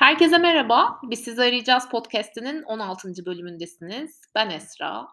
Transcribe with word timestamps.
Herkese 0.00 0.38
merhaba. 0.38 1.00
Biz 1.10 1.20
Sizi 1.20 1.42
Arayacağız 1.42 1.88
podcast'inin 1.90 2.62
16. 2.62 3.26
bölümündesiniz. 3.26 4.20
Ben 4.34 4.50
Esra. 4.50 5.08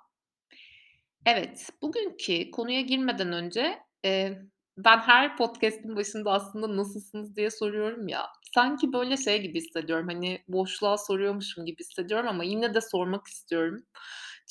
Evet, 1.26 1.70
bugünkü 1.82 2.52
konuya 2.52 2.82
girmeden 2.82 3.32
önce, 3.34 3.80
eee, 4.04 4.42
ben 4.78 4.98
her 5.00 5.38
podcast'in 5.38 5.96
başında 5.96 6.32
aslında 6.32 6.78
"Nasılsınız?" 6.78 7.36
diye 7.36 7.52
soruyorum 7.52 8.08
ya, 8.08 8.28
sanki 8.56 8.94
böyle 8.94 9.18
şey 9.18 9.42
gibi 9.42 9.58
hissediyorum, 9.62 10.08
hani, 10.12 10.44
boşluğa 10.48 10.98
soruyormuşum 10.98 11.66
gibi 11.66 11.80
hissediyorum 11.80 12.28
ama 12.28 12.44
yine 12.44 12.74
de 12.74 12.82
sormak 12.82 13.28
istiyorum. 13.28 13.84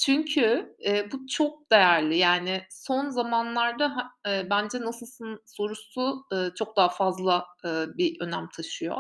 Çünkü, 0.06 0.76
eee, 0.80 1.08
bu 1.12 1.26
çok 1.26 1.72
değerli. 1.72 2.16
Yani 2.18 2.62
son 2.70 3.08
zamanlarda 3.10 3.96
eee, 4.26 4.46
bence 4.50 4.80
"Nasılsın?" 4.80 5.40
sorusu, 5.46 6.24
ııı, 6.32 6.54
çok 6.54 6.76
daha 6.76 6.88
fazla, 6.88 7.46
ııı, 7.64 7.98
bir 7.98 8.16
önem 8.20 8.48
taşıyor. 8.56 8.96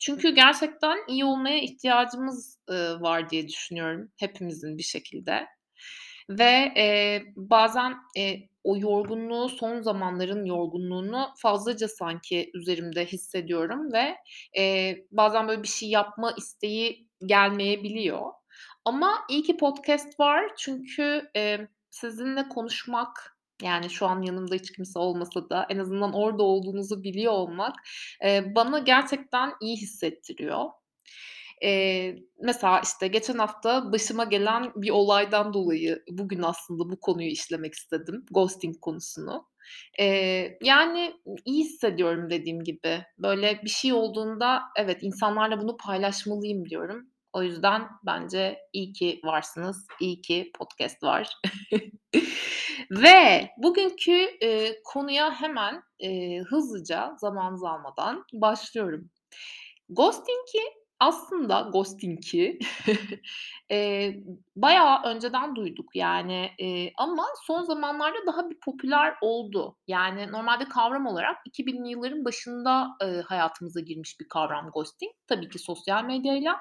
Çünkü 0.00 0.30
gerçekten 0.34 0.98
iyi 1.08 1.24
olmaya 1.24 1.58
ihtiyacımız, 1.60 2.58
ııı, 2.70 3.02
var 3.02 3.30
diye 3.30 3.48
düşünüyorum 3.48 4.12
hepimizin 4.18 4.78
bir 4.78 4.82
şekilde 4.82 5.46
ve, 6.30 6.72
eee, 6.76 7.24
bazen, 7.36 7.94
eee, 8.16 8.48
o 8.64 8.76
yorgunluğu, 8.78 9.48
son 9.48 9.82
zamanların 9.82 10.44
yorgunluğunu 10.46 11.28
fazlaca 11.38 11.88
sanki 11.88 12.50
üzerimde 12.54 13.06
hissediyorum 13.06 13.92
ve, 13.92 14.16
eee, 14.56 15.06
bazen 15.12 15.48
böyle 15.48 15.62
bir 15.62 15.68
şey 15.68 15.90
yapma 15.90 16.32
isteği 16.38 17.08
gelmeyebiliyor. 17.26 18.32
Ama 18.84 19.12
iyi 19.30 19.42
ki 19.42 19.56
podcast 19.56 20.20
var 20.20 20.44
çünkü, 20.58 21.30
eee, 21.36 21.68
sizinle 21.90 22.48
konuşmak, 22.48 23.38
yani 23.62 23.90
şu 23.90 24.06
an 24.06 24.22
yanımda 24.22 24.54
hiç 24.54 24.72
kimse 24.72 24.98
olmasa 24.98 25.50
da 25.50 25.66
en 25.70 25.78
azından 25.78 26.12
orada 26.14 26.42
olduğunuzu 26.42 27.02
biliyor 27.02 27.32
olmak, 27.32 27.74
eee, 28.24 28.52
bana 28.56 28.78
gerçekten 28.78 29.52
iyi 29.62 29.76
hissettiriyor. 29.76 30.64
Eee, 31.62 32.16
mesela, 32.42 32.80
işte, 32.84 33.08
geçen 33.08 33.38
hafta 33.38 33.92
başıma 33.92 34.24
gelen 34.24 34.72
bir 34.76 34.90
olaydan 34.90 35.54
dolayı 35.54 36.02
bugün 36.10 36.42
aslında 36.42 36.90
bu 36.92 37.00
konuyu 37.00 37.28
işlemek 37.28 37.74
istedim, 37.74 38.24
ghosting 38.32 38.76
konusunu. 38.80 39.46
Eee, 39.98 40.58
yani, 40.62 41.14
iyi 41.44 41.64
hissediyorum 41.64 42.30
dediğim 42.30 42.64
gibi. 42.64 43.02
Böyle 43.18 43.60
bir 43.64 43.70
şey 43.70 43.92
olduğunda, 43.92 44.62
evet, 44.78 44.98
insanlarla 45.02 45.60
bunu 45.62 45.76
paylaşmalıyım 45.76 46.64
diyorum. 46.70 47.10
O 47.32 47.42
yüzden 47.42 47.88
bence 48.06 48.58
iyi 48.72 48.92
ki 48.92 49.20
varsınız, 49.24 49.86
iyi 50.00 50.22
ki 50.22 50.50
podcast 50.58 51.02
var. 51.02 51.28
Ve 52.90 53.50
bugünkü, 53.58 54.12
eee, 54.40 54.80
konuya 54.84 55.32
hemen, 55.40 55.82
eee, 55.98 56.38
hızlıca 56.48 57.14
zamanınızı 57.18 57.68
almadan 57.68 58.24
başlıyorum. 58.32 59.10
Ghosting'i 59.90 60.62
aslında 61.00 61.70
ghosting'i, 61.72 62.58
eee, 63.70 64.24
bayağı 64.56 65.02
önceden 65.04 65.56
duyduk 65.56 65.96
yani, 65.96 66.50
eee, 66.58 66.92
ama 66.98 67.26
son 67.46 67.62
zamanlarda 67.62 68.26
daha 68.26 68.50
bir 68.50 68.60
popüler 68.64 69.14
oldu. 69.22 69.76
Yani 69.86 70.32
normalde 70.32 70.64
kavram 70.64 71.06
olarak 71.06 71.36
2000'li 71.46 71.90
yılların 71.90 72.24
başında, 72.24 72.88
eee, 73.02 73.22
hayatımıza 73.26 73.80
girmiş 73.80 74.20
bir 74.20 74.28
kavram 74.28 74.70
ghosting. 74.70 75.12
Tabii 75.28 75.48
ki 75.48 75.58
sosyal 75.58 76.04
medyayla. 76.04 76.56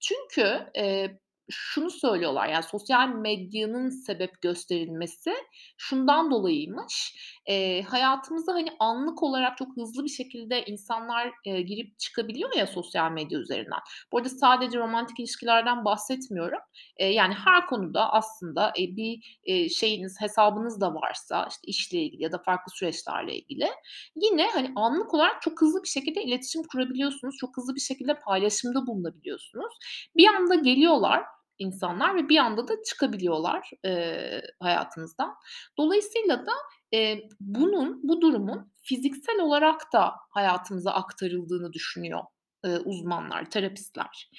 Çünkü, 0.00 0.66
eee, 0.74 1.18
şunu 1.50 1.90
söylüyorlar, 1.90 2.48
yani 2.48 2.62
sosyal 2.62 3.08
medyanın 3.08 3.90
sebep 3.90 4.42
gösterilmesi 4.42 5.34
şundan 5.78 6.30
dolayıymış: 6.30 7.14
Eee, 7.48 7.82
hayatımıza, 7.82 8.54
hani, 8.54 8.68
anlık 8.80 9.22
olarak 9.22 9.56
çok 9.58 9.76
hızlı 9.76 10.04
bir 10.04 10.08
şekilde 10.08 10.64
insanlar, 10.64 11.30
eee, 11.44 11.62
girip 11.62 11.98
çıkabiliyor 11.98 12.56
ya 12.56 12.66
sosyal 12.66 13.10
medya 13.12 13.38
üzerinden. 13.38 13.78
Bu 14.12 14.18
arada 14.18 14.28
sadece 14.28 14.78
romantik 14.78 15.20
ilişkilerden 15.20 15.84
bahsetmiyorum. 15.84 16.58
Eee, 17.00 17.06
yani 17.12 17.34
her 17.34 17.66
konuda 17.66 18.12
aslında, 18.12 18.72
eee, 18.78 18.96
bir, 18.96 19.38
eee, 19.44 19.68
şeyiniz, 19.68 20.20
hesabınız 20.20 20.80
da 20.80 20.94
varsa, 20.94 21.46
işte, 21.50 21.62
işle 21.66 21.98
ilgili 21.98 22.22
ya 22.22 22.32
da 22.32 22.38
farklı 22.38 22.72
süreçlerle 22.72 23.34
ilgili 23.36 23.68
yine, 24.16 24.50
hani, 24.50 24.72
anlık 24.76 25.14
olarak 25.14 25.42
çok 25.42 25.60
hızlı 25.60 25.82
bir 25.82 25.88
şekilde 25.88 26.22
iletişim 26.24 26.62
kurabiliyorsunuz. 26.72 27.36
Çok 27.40 27.56
hızlı 27.56 27.74
bir 27.74 27.80
şekilde 27.80 28.14
paylaşımda 28.20 28.86
bulunabiliyorsunuz. 28.86 29.74
Bir 30.16 30.26
anda 30.28 30.54
geliyorlar 30.54 31.22
insanlar 31.58 32.14
ve 32.14 32.28
bir 32.28 32.36
anda 32.38 32.68
da 32.68 32.72
çıkabiliyorlar, 32.88 33.70
eee, 33.84 34.42
hayatınızdan. 34.62 35.34
Dolayısıyla 35.78 36.46
da, 36.46 36.52
eee, 36.94 37.28
bunun, 37.40 38.00
bu 38.04 38.20
durumun 38.22 38.72
fiziksel 38.82 39.40
olarak 39.40 39.82
da 39.94 40.12
hayatımıza 40.30 40.92
aktarıldığını 40.92 41.74
düşünüyor, 41.74 42.20
eee, 42.66 42.78
uzmanlar, 42.84 43.50
terapistler. 43.50 44.30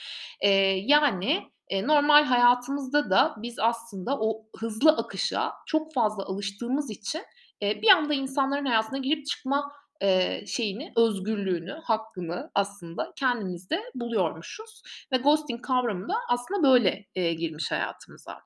Eee, 0.44 0.84
yani, 0.88 1.44
eee, 1.72 1.88
normal 1.88 2.24
hayatımızda 2.26 3.10
da 3.10 3.36
biz 3.44 3.60
aslında 3.60 4.18
o 4.20 4.48
hızlı 4.58 4.92
akışa 4.92 5.54
çok 5.68 5.94
fazla 5.94 6.24
alıştığımız 6.26 6.92
için, 6.92 7.24
eee, 7.62 7.80
bir 7.82 7.90
anda 7.92 8.14
insanların 8.14 8.66
hayatına 8.66 8.98
girip 9.00 9.26
çıkma, 9.28 9.72
eee, 10.02 10.44
şeyini, 10.48 10.94
özgürlüğünü, 10.98 11.72
hakkını 11.84 12.52
aslında 12.56 13.14
kendimizde 13.16 13.82
buluyormuşuz 13.96 14.82
ve 15.14 15.18
ghosting 15.18 15.62
kavramı 15.62 16.10
da 16.10 16.16
aslında 16.30 16.64
böyle, 16.64 17.06
eee, 17.16 17.34
girmiş 17.34 17.72
hayatımıza. 17.72 18.38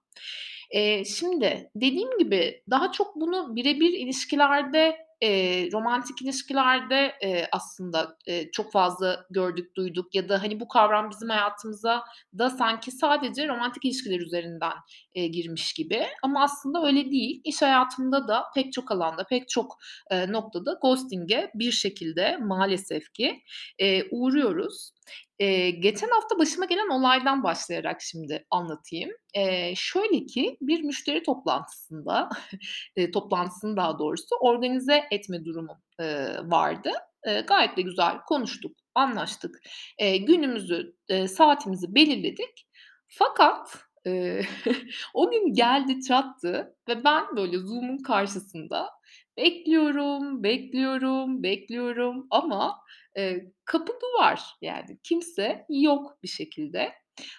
Eee, 0.73 1.03
şimdi 1.05 1.71
dediğim 1.75 2.17
gibi 2.19 2.63
daha 2.69 2.91
çok 2.91 3.15
bunu 3.15 3.55
birebir 3.55 3.93
ilişkilerde, 3.93 4.97
eee, 5.21 5.69
romantik 5.73 6.21
ilişkilerde, 6.21 7.11
eee, 7.23 7.47
aslında, 7.51 8.17
eee, 8.27 8.49
çok 8.53 8.71
fazla 8.71 9.25
gördük, 9.29 9.75
duyduk 9.75 10.15
ya 10.15 10.29
da, 10.29 10.43
hani, 10.43 10.59
bu 10.59 10.67
kavram 10.67 11.09
bizim 11.09 11.29
hayatımıza 11.29 12.03
da 12.37 12.49
sanki 12.49 12.91
sadece 12.91 13.47
romantik 13.47 13.85
ilişkiler 13.85 14.19
üzerinden, 14.19 14.73
eee, 15.15 15.27
girmiş 15.27 15.73
gibi 15.73 16.05
ama 16.23 16.43
aslında 16.43 16.85
öyle 16.87 17.11
değil. 17.11 17.41
İş 17.45 17.61
hayatında 17.61 18.27
da 18.27 18.43
pek 18.55 18.73
çok 18.73 18.91
alanda, 18.91 19.23
pek 19.29 19.49
çok, 19.49 19.77
eee, 20.11 20.31
noktada 20.31 20.77
ghosting'e 20.81 21.51
bir 21.55 21.71
şekilde 21.71 22.37
maalesef 22.37 23.13
ki, 23.13 23.39
eee, 23.79 24.07
uğruyoruz. 24.11 24.91
Eee, 25.39 25.69
geçen 25.71 26.09
hafta 26.09 26.39
başıma 26.39 26.65
gelen 26.65 26.89
olaydan 26.89 27.43
başlayarak 27.43 28.01
şimdi 28.01 28.45
anlatayım. 28.51 29.09
Eee, 29.35 29.73
şöyle 29.77 30.25
ki 30.25 30.57
bir 30.61 30.83
müşteri 30.83 31.23
toplantısında, 31.23 32.29
eee, 32.95 33.11
toplantısını 33.11 33.77
daha 33.77 33.99
doğrusu 33.99 34.35
organize 34.41 35.03
etme 35.11 35.45
durumum, 35.45 35.77
eee, 35.99 36.37
vardı. 36.43 36.91
Eee, 37.27 37.41
gayet 37.47 37.77
de 37.77 37.81
güzel 37.81 38.17
konuştuk, 38.27 38.71
anlaştık. 38.95 39.55
Eee, 39.99 40.17
günümüzü, 40.17 40.95
eee, 41.09 41.27
saatimizi 41.27 41.95
belirledik. 41.95 42.67
Fakat, 43.07 43.77
eee, 44.05 44.41
o 45.13 45.31
gün 45.31 45.53
geldi 45.53 46.01
çattı 46.07 46.75
ve 46.89 47.03
ben 47.03 47.23
böyle 47.35 47.57
Zoom'un 47.59 47.97
karşısında 47.97 48.89
bekliyorum, 49.37 50.43
bekliyorum, 50.43 51.43
bekliyorum 51.43 52.27
ama, 52.31 52.77
eee, 53.17 53.51
kapı 53.65 53.93
duvar. 54.01 54.41
Yani 54.61 54.99
kimse 55.03 55.65
yok 55.69 56.17
bir 56.23 56.27
şekilde. 56.27 56.91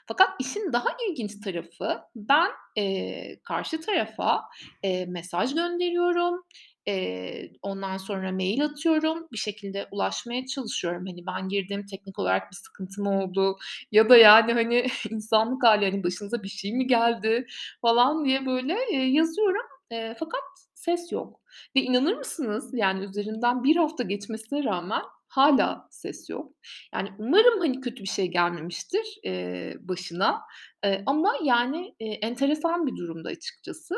Fakat 0.08 0.28
işin 0.40 0.72
daha 0.72 0.88
ilginç 1.10 1.40
tarafı 1.44 2.00
ben, 2.16 2.48
eee, 2.76 3.40
karşı 3.44 3.80
tarafa, 3.80 4.42
eee, 4.84 5.06
mesaj 5.06 5.54
gönderiyorum, 5.54 6.42
eee, 6.86 7.52
ondan 7.62 7.96
sonra 7.96 8.32
mail 8.32 8.64
atıyorum, 8.64 9.28
bir 9.32 9.36
şekilde 9.38 9.88
ulaşmaya 9.92 10.46
çalışıyorum. 10.46 11.04
Hani, 11.06 11.26
ben 11.26 11.48
girdim, 11.48 11.86
teknik 11.90 12.18
olarak 12.18 12.50
bir 12.50 12.56
sıkıntı 12.56 13.02
mı 13.02 13.22
oldu 13.22 13.56
ya 13.92 14.08
da, 14.10 14.16
yani, 14.16 14.52
hani, 14.52 14.86
insanlık 15.10 15.64
hâli, 15.64 15.90
hani, 15.90 16.04
başınıza 16.04 16.42
bir 16.42 16.48
şey 16.48 16.72
mi 16.72 16.86
geldi 16.86 17.46
falan 17.82 18.24
diye 18.24 18.46
böyle, 18.46 18.76
eee, 18.92 18.98
yazıyorum, 19.04 19.66
eee, 19.90 20.16
fakat 20.18 20.42
ses 20.74 21.12
yok 21.12 21.40
ve 21.76 21.80
inanır 21.82 22.16
mısınız, 22.16 22.70
yani, 22.74 23.04
üzerinden 23.04 23.64
1 23.64 23.76
hafta 23.76 24.02
geçmesine 24.04 24.64
rağmen 24.64 25.02
hâlâ 25.30 25.88
ses 25.90 26.30
yok. 26.30 26.52
Yani, 26.94 27.08
umarım, 27.18 27.60
hani, 27.60 27.80
kötü 27.80 28.02
bir 28.02 28.08
şey 28.08 28.26
gelmemiştir, 28.28 29.18
eee, 29.24 29.76
başına, 29.80 30.40
eee, 30.84 31.02
ama, 31.06 31.32
yani, 31.44 31.94
eee, 32.00 32.12
enteresan 32.22 32.86
bir 32.86 32.96
durumdu 32.96 33.28
açıkçası. 33.28 33.94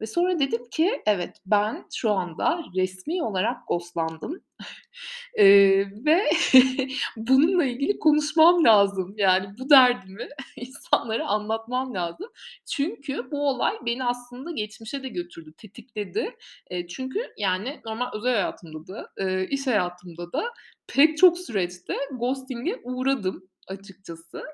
Ve 0.00 0.06
sonra 0.06 0.38
dedim 0.38 0.62
ki 0.72 1.02
evet, 1.06 1.36
ben 1.46 1.86
şu 1.94 2.12
anda 2.12 2.60
resmî 2.76 3.22
olarak 3.24 3.68
ghostlandım, 3.68 4.40
eee, 5.38 5.88
ve 6.06 6.24
bununla 7.16 7.64
ilgili 7.64 7.98
konuşmam 7.98 8.64
lazım. 8.64 9.14
Yani, 9.18 9.46
bu 9.58 9.70
derdimi 9.70 10.28
insanlara 10.56 11.26
anlatmam 11.28 11.94
lazım. 11.94 12.28
Çünkü 12.66 13.30
bu 13.30 13.48
olay 13.48 13.74
beni 13.86 14.04
aslında 14.04 14.50
geçmişe 14.52 15.02
de 15.02 15.08
götürdü, 15.08 15.52
tetikledi. 15.58 16.36
Eee, 16.70 16.86
çünkü, 16.88 17.20
yani, 17.38 17.80
normal 17.86 18.06
özel 18.14 18.32
hayatımda 18.34 18.86
da, 18.94 19.08
eee, 19.20 19.48
iş 19.50 19.66
hayatımda 19.66 20.32
da 20.32 20.44
pek 20.88 21.18
çok 21.18 21.38
süreçte 21.38 21.94
ghosting'e 22.18 22.80
uğradım 22.84 23.48
açıkçası. 23.68 24.44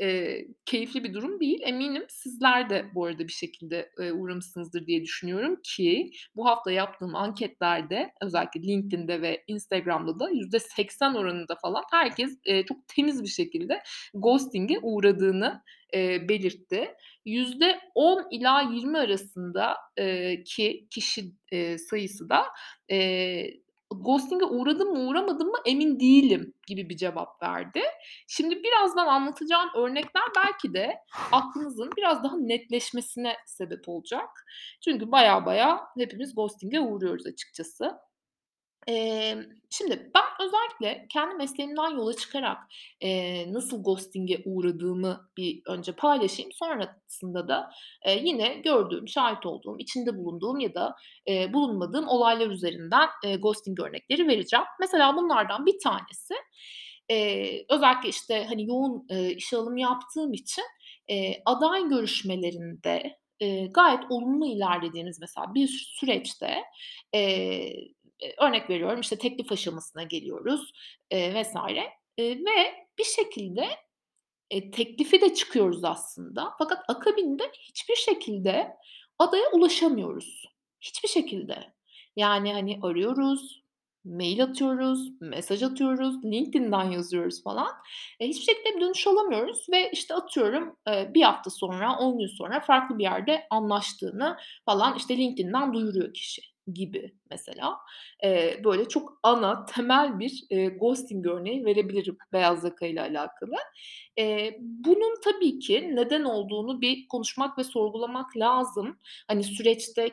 Eee, 0.00 0.46
keyifli 0.66 1.04
bir 1.04 1.14
durum 1.14 1.40
değil. 1.40 1.58
Eminim 1.64 2.04
sizler 2.08 2.70
de 2.70 2.84
bu 2.94 3.04
arada 3.06 3.26
bir 3.28 3.32
şekilde, 3.32 3.90
eee, 4.00 4.12
uğramışsınızdır 4.12 4.86
diye 4.86 5.02
düşünüyorum 5.04 5.56
ki 5.64 6.10
bu 6.36 6.46
hafta 6.46 6.70
yaptığım 6.72 7.14
anketlerde 7.16 8.10
özellikle 8.22 8.62
LinkedIn'de 8.62 9.22
ve 9.22 9.44
Instagram'da 9.46 10.18
da 10.18 10.30
%80 10.30 11.14
oranında 11.14 11.54
falan 11.62 11.82
herkes, 11.92 12.38
eee, 12.46 12.64
çok 12.68 12.78
temiz 12.88 13.22
bir 13.22 13.28
şekilde 13.28 13.82
ghosting'e 14.14 14.78
uğradığını, 14.82 15.62
eee, 15.94 16.26
belirtti. 16.28 16.88
%10 17.24 18.26
ila 18.30 18.60
20 18.62 18.98
arasında 18.98 19.76
eee, 19.98 20.42
ki 20.46 20.86
kişi, 20.90 21.24
eee, 21.52 21.78
sayısı 21.78 22.28
da, 22.28 22.44
eee, 22.88 23.60
ghosting'e 23.90 24.44
uğradım 24.44 24.92
mı 24.92 25.08
uğramadım 25.08 25.48
mı 25.48 25.58
emin 25.66 26.00
değilim 26.00 26.54
gibi 26.66 26.88
bir 26.88 26.96
cevap 26.96 27.42
verdi. 27.42 27.82
Şimdi 28.28 28.62
birazdan 28.62 29.06
anlatacağım 29.06 29.70
örnekler 29.76 30.24
belki 30.36 30.74
de 30.74 30.94
aklınızın 31.32 31.90
biraz 31.96 32.24
daha 32.24 32.36
netleşmesine 32.36 33.36
sebep 33.46 33.88
olacak. 33.88 34.28
Çünkü 34.84 35.12
baya 35.12 35.46
baya 35.46 35.80
hepimiz 35.98 36.34
ghosting'e 36.34 36.80
uğruyoruz 36.80 37.26
açıkçası. 37.26 38.05
Emm, 38.86 39.42
şimdi 39.70 40.10
ben 40.14 40.46
özellikle 40.46 41.06
kendi 41.12 41.34
mesleğimden 41.34 41.90
yola 41.90 42.12
çıkarak, 42.16 42.58
eee, 43.00 43.52
nasıl 43.52 43.82
ghosting'e 43.84 44.38
uğradığımı 44.44 45.28
bir 45.36 45.62
önce 45.66 45.92
paylaşayım. 45.92 46.52
Sonrasında 46.52 47.48
da, 47.48 47.70
eee, 48.06 48.20
yine 48.24 48.54
gördüğüm, 48.54 49.08
şahit 49.08 49.46
olduğum, 49.46 49.76
içinde 49.78 50.16
bulunduğum 50.18 50.60
ya 50.60 50.74
da, 50.74 50.94
eee, 51.26 51.50
bulunmadığım 51.52 52.08
olaylar 52.08 52.50
üzerinden, 52.50 53.08
eee, 53.24 53.36
ghosting 53.36 53.80
örnekleri 53.80 54.28
vereceğim. 54.28 54.66
Mesela 54.80 55.16
bunlardan 55.16 55.66
bir 55.66 55.78
tanesi, 55.84 56.34
eee, 57.10 57.64
özellikle, 57.70 58.08
işte, 58.08 58.44
hani, 58.48 58.66
yoğun, 58.66 59.06
eee, 59.10 59.30
işe 59.36 59.56
alım 59.56 59.76
yaptığım 59.76 60.32
için, 60.32 60.64
eee, 61.08 61.42
aday 61.46 61.88
görüşmelerinde, 61.88 63.18
eee, 63.40 63.66
gayet 63.66 64.00
olumlu 64.10 64.46
ilerlediğimiz 64.46 65.20
mesela 65.20 65.54
bir 65.54 65.68
süreçte, 65.68 66.54
Eee, 67.14 67.88
örnek 68.38 68.70
veriyorum, 68.70 69.00
işte, 69.00 69.18
teklif 69.18 69.52
aşamasına 69.52 70.02
geliyoruz, 70.02 70.72
eee, 71.10 71.42
vs. 71.42 71.54
Eee, 72.18 72.38
ve 72.38 72.74
bir 72.98 73.04
şekilde, 73.04 73.66
eee, 74.50 74.70
teklife 74.70 75.20
de 75.20 75.34
çıkıyoruz 75.34 75.84
aslında 75.84 76.54
fakat 76.58 76.84
akabinde 76.88 77.44
hiçbir 77.70 77.96
şekilde 77.96 78.76
adaya 79.20 79.50
ulaşamıyoruz. 79.52 80.44
Hiçbir 80.82 81.08
şekilde. 81.08 81.74
Yani, 82.16 82.52
hani, 82.54 82.80
arıyoruz, 82.82 83.62
mail 84.04 84.44
atıyoruz, 84.44 85.10
mesaj 85.22 85.62
atıyoruz, 85.62 86.24
LinkedIn'den 86.24 86.90
yazıyoruz 86.92 87.42
falan. 87.44 87.68
Eee, 88.20 88.28
hiçbir 88.28 88.44
şekilde 88.54 88.76
bir 88.76 88.80
dönüş 88.80 89.06
alamıyoruz 89.06 89.66
ve, 89.72 89.90
işte, 89.92 90.14
atıyorum, 90.14 90.76
eee, 90.88 91.10
1 91.14 91.22
hafta 91.22 91.50
sonra, 91.50 91.98
10 91.98 92.18
gün 92.18 92.26
sonra 92.28 92.60
farklı 92.60 92.98
bir 92.98 93.04
yerde 93.04 93.46
anlaştığını 93.50 94.36
falan, 94.66 94.96
işte, 94.98 95.16
LinkedIn'den 95.18 95.74
duyuruyor 95.74 96.14
kişi 96.14 96.42
gibi 96.74 97.14
mesela. 97.30 97.76
Eee, 98.24 98.60
böyle 98.64 98.88
çok 98.88 99.18
ana, 99.22 99.64
temel 99.66 100.18
bir, 100.18 100.44
eee, 100.50 100.68
ghosting 100.68 101.26
örneği 101.26 101.64
verebilirim 101.64 102.16
beyaz 102.32 102.64
yakayla 102.64 103.02
alakalı. 103.04 103.54
Eee, 104.16 104.56
bunun 104.60 105.20
tabii 105.24 105.58
ki 105.58 105.90
neden 105.94 106.24
olduğunu 106.24 106.80
bir 106.80 107.08
konuşmak 107.08 107.58
ve 107.58 107.64
sorgulamak 107.64 108.36
lazım. 108.36 108.98
Hani, 109.28 109.44
süreçte 109.44 110.10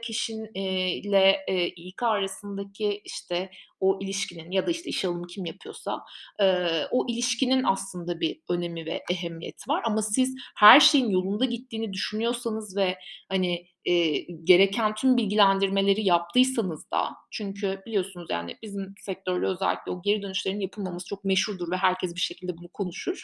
ile, 0.96 1.38
eee, 1.50 1.68
İK 1.76 2.04
arasındaki, 2.04 3.02
işte, 3.06 3.50
o 3.80 4.00
ilişkinin 4.02 4.52
ya 4.52 4.68
da, 4.68 4.72
işte, 4.72 4.90
işe 4.90 5.08
alımı 5.08 5.28
kim 5.28 5.46
yapıyorsa, 5.46 6.00
eee, 6.40 6.88
o 6.92 7.06
ilişkinin 7.10 7.64
aslında 7.64 8.20
bir 8.20 8.40
önemi 8.50 8.86
ve 8.86 9.04
ehemmiyeti 9.12 9.70
var 9.70 9.82
ama 9.86 10.02
siz 10.02 10.36
her 10.58 10.80
şeyin 10.80 11.10
yolunda 11.10 11.46
gittiğini 11.46 11.94
düşünüyorsanız 11.94 12.78
ve, 12.78 12.98
hani, 13.30 13.66
eee, 13.86 14.28
gereken 14.44 14.96
tüm 14.96 15.18
bilgilendirmeleri 15.18 16.06
yaptıysanız 16.06 16.92
da 16.92 17.03
çünkü 17.32 17.82
biliyorsunuz, 17.86 18.28
yani, 18.32 18.58
bizim 18.64 18.94
sektörde 19.02 19.46
özellikle 19.48 19.92
o 19.92 20.02
geri 20.02 20.22
dönüşlerin 20.22 20.60
yapılmaması 20.60 21.08
çok 21.08 21.24
meşhurdur 21.26 21.72
ve 21.72 21.78
herkes 21.78 22.16
bir 22.16 22.20
şekilde 22.22 22.58
bunu 22.58 22.68
konuşur. 22.74 23.22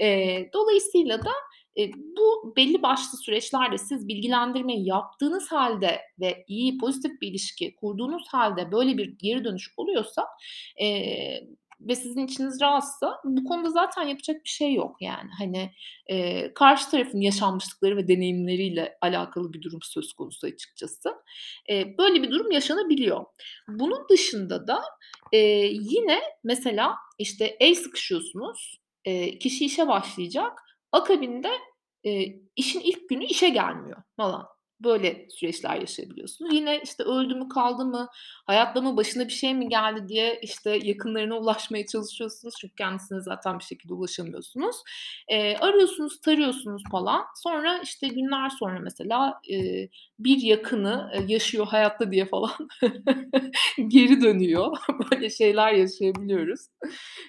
Eee, 0.00 0.50
dolayısıyla 0.54 1.18
da, 1.24 1.30
eee, 1.76 1.90
bu 1.96 2.54
belli 2.56 2.82
başlı 2.82 3.18
süreçlerde 3.18 3.78
siz 3.78 4.08
bilgilendirmeyi 4.08 4.86
yaptığınız 4.88 5.52
hâlde 5.52 6.00
ve 6.20 6.44
iyi, 6.48 6.78
pozitif 6.78 7.20
bir 7.20 7.28
ilişki 7.28 7.76
kurduğunuz 7.76 8.22
hâlde 8.28 8.72
böyle 8.72 8.98
bir 8.98 9.18
geri 9.18 9.44
dönüş 9.44 9.74
oluyorsa, 9.76 10.26
eee, 10.80 11.48
ve 11.88 11.96
sizin 11.96 12.26
içiniz 12.26 12.60
rahatsa 12.60 13.20
bu 13.24 13.44
konuda 13.44 13.70
zaten 13.70 14.02
yapacak 14.02 14.44
bir 14.44 14.48
şey 14.48 14.74
yok 14.74 14.96
yani. 15.02 15.30
Hani, 15.38 15.70
eee, 16.10 16.52
karşı 16.54 16.90
tarafın 16.90 17.20
yaşanmışlıkları 17.20 17.96
ve 17.96 18.08
deneyimleriyle 18.08 18.98
alakalı 19.02 19.52
bir 19.52 19.62
durum 19.62 19.78
söz 19.82 20.12
konusu 20.12 20.46
açıkçası. 20.46 21.14
Eee, 21.68 21.94
böyle 21.98 22.22
bir 22.22 22.30
durum 22.30 22.50
yaşanabiliyor. 22.50 23.24
Bunun 23.68 24.08
dışında 24.10 24.66
da, 24.66 24.82
eee, 25.32 25.70
yine 25.80 26.20
mesela, 26.44 26.94
işte, 27.18 27.56
el 27.60 27.74
sıkışıyorsunuz, 27.74 28.80
eee, 29.06 29.38
kişi 29.38 29.64
işe 29.66 29.88
başlayacak, 29.88 30.52
akabinde, 30.92 31.50
eee, 32.04 32.40
işin 32.56 32.80
ilk 32.80 33.08
günü 33.08 33.24
işe 33.24 33.48
gelmiyor 33.48 34.02
falan. 34.16 34.46
Böyle 34.84 35.26
süreçler 35.30 35.76
yaşayabiliyorsunuz. 35.80 36.54
Yine, 36.54 36.80
işte, 36.84 37.02
öldü 37.04 37.34
mü, 37.34 37.48
kaldı 37.48 37.84
mı, 37.84 38.08
hayatta 38.46 38.80
mı, 38.80 38.96
başına 38.96 39.24
bir 39.28 39.32
şey 39.32 39.54
mi 39.54 39.68
geldi 39.68 40.08
diye, 40.08 40.38
işte, 40.42 40.78
yakınlarına 40.84 41.38
ulaşmaya 41.38 41.86
çalışıyorsunuz 41.86 42.54
çünkü 42.60 42.74
kendisine 42.74 43.20
zaten 43.20 43.58
bir 43.58 43.64
şekilde 43.64 43.94
ulaşamıyorsunuz. 43.94 44.76
Eee, 45.30 45.56
arıyorsunuz, 45.60 46.20
tarıyorsunuz 46.20 46.82
falan. 46.90 47.22
Sonra, 47.42 47.78
işte, 47.84 48.08
günler 48.08 48.48
sonra 48.50 48.78
mesela, 48.80 49.40
eee, 49.48 49.88
bir 50.18 50.42
yakını, 50.42 51.10
eee, 51.14 51.24
yaşıyor 51.28 51.66
hayatta 51.66 52.12
diye 52.12 52.24
falan 52.26 52.50
geri 53.88 54.20
dönüyor. 54.22 54.76
Böyle 55.12 55.30
şeyler 55.30 55.72
yaşayabiliyoruz. 55.72 56.60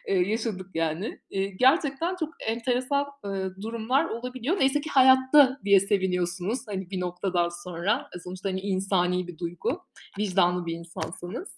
Eee, 0.08 0.30
yaşadık 0.30 0.68
yani. 0.76 1.20
Eee, 1.30 1.48
gerçekten 1.48 2.16
çok 2.16 2.30
enteresan, 2.48 3.06
eee, 3.26 3.32
durumlar 3.62 4.06
olabiliyor. 4.06 4.60
Neyse 4.60 4.82
ki 4.82 4.90
hayatta 4.90 5.60
diye 5.66 5.80
seviniyorsunuz, 5.80 6.60
hani, 6.68 6.90
bir 6.92 7.00
noktadan 7.46 7.50
sonra. 7.50 8.10
E, 8.16 8.20
sonuçta, 8.20 8.50
hani, 8.50 8.62
insani 8.62 9.28
bir 9.28 9.38
duygu, 9.38 9.84
vicdanlı 10.20 10.66
bir 10.66 10.74
insansanız. 10.74 11.50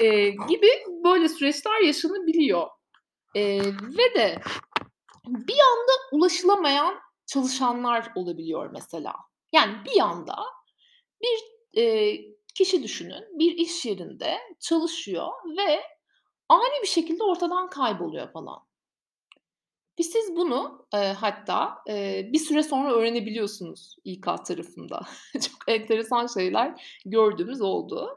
Eee, 0.00 0.30
gibi 0.30 0.68
böyle 1.04 1.28
süreçler 1.28 1.80
yaşanabiliyor. 1.80 2.68
Eee, 3.34 3.62
ve 3.66 4.14
de 4.14 4.38
bir 5.26 5.58
anda 5.58 5.92
ulaşılamayan 6.12 6.94
çalışanlar 7.26 8.12
olabiliyor 8.14 8.70
mesela. 8.72 9.14
Yani 9.52 9.74
bir 9.84 10.00
anda 10.00 10.36
bir, 11.22 11.38
eee, 11.72 12.34
kişi 12.54 12.82
düşünün, 12.82 13.38
bir 13.38 13.52
iş 13.52 13.86
yerinde 13.86 14.38
çalışıyor 14.60 15.28
ve 15.58 15.80
ani 16.48 16.82
bir 16.82 16.88
şekilde 16.88 17.24
ortadan 17.24 17.70
kayboluyor 17.70 18.32
falan. 18.32 18.58
Ve 19.98 20.02
siz 20.02 20.36
bunu, 20.36 20.86
eee, 20.94 21.12
hatta, 21.20 21.74
eee, 21.88 22.30
bir 22.32 22.38
süre 22.38 22.62
sonra 22.62 22.92
öğrenebiliyorsunuz 22.94 23.96
İK 24.04 24.22
tarafında. 24.46 25.00
Çok 25.34 25.68
enteresan 25.68 26.26
şeyler 26.26 26.82
gördüğümüz 27.06 27.60
oldu. 27.60 28.08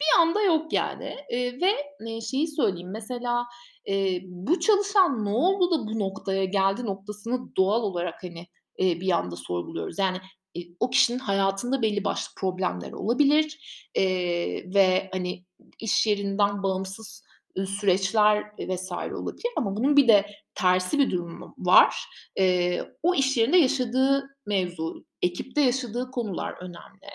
Bir 0.00 0.20
anda 0.22 0.42
yok 0.42 0.72
yani, 0.72 1.16
eee, 1.30 1.60
ve, 1.60 1.72
eee, 2.06 2.20
şeyi 2.20 2.48
söyleyeyim, 2.48 2.90
mesela, 2.92 3.46
eee, 3.86 4.22
bu 4.26 4.60
çalışan 4.60 5.24
ne 5.24 5.28
oldu 5.30 5.70
da 5.70 5.86
bu 5.86 5.98
noktaya 5.98 6.44
geldi 6.44 6.86
noktasını 6.86 7.56
doğal 7.56 7.82
olarak, 7.82 8.22
hani, 8.22 8.46
eee, 8.78 9.00
bir 9.00 9.10
anda 9.10 9.36
sorguluyoruz. 9.36 9.98
Yani, 9.98 10.18
eee, 10.54 10.68
o 10.80 10.90
kişinin 10.90 11.18
hayatında 11.18 11.82
belli 11.82 12.04
başlı 12.04 12.32
problemler 12.36 12.92
olabilir, 12.92 13.58
eee, 13.94 14.74
ve, 14.74 15.08
hani, 15.12 15.44
iş 15.80 16.06
yerinden 16.06 16.62
bağımsız, 16.62 17.22
süreçler, 17.66 18.44
eee, 18.58 18.76
vs. 18.76 18.92
olabilir 18.92 19.52
ama 19.56 19.76
bunun 19.76 19.96
bir 19.96 20.08
de 20.08 20.26
tersi 20.54 20.98
bir 20.98 21.10
durumu 21.10 21.54
var. 21.58 21.94
Eee, 22.36 22.84
o 23.02 23.14
iş 23.14 23.36
yerinde 23.36 23.56
yaşadığı 23.58 24.28
mevzu, 24.46 25.04
ekipte 25.22 25.60
yaşadığı 25.60 26.10
konular 26.10 26.54
önemli. 26.60 27.08